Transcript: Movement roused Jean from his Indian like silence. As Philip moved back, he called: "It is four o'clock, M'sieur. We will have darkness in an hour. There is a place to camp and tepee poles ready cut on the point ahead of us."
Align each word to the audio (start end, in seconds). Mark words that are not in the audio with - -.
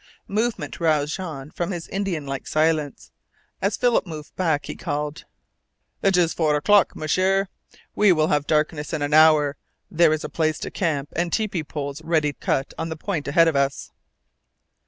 Movement 0.27 0.79
roused 0.79 1.13
Jean 1.17 1.51
from 1.51 1.69
his 1.69 1.87
Indian 1.89 2.25
like 2.25 2.47
silence. 2.47 3.11
As 3.61 3.77
Philip 3.77 4.07
moved 4.07 4.35
back, 4.35 4.65
he 4.65 4.73
called: 4.75 5.25
"It 6.01 6.17
is 6.17 6.33
four 6.33 6.55
o'clock, 6.55 6.95
M'sieur. 6.95 7.49
We 7.95 8.11
will 8.11 8.29
have 8.29 8.47
darkness 8.47 8.93
in 8.93 9.03
an 9.03 9.13
hour. 9.13 9.57
There 9.91 10.11
is 10.11 10.23
a 10.23 10.27
place 10.27 10.57
to 10.61 10.71
camp 10.71 11.09
and 11.15 11.31
tepee 11.31 11.63
poles 11.63 12.01
ready 12.01 12.33
cut 12.33 12.73
on 12.79 12.89
the 12.89 12.97
point 12.97 13.27
ahead 13.27 13.47
of 13.47 13.55
us." 13.55 13.91